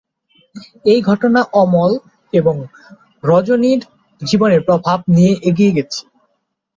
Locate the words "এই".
0.85-0.99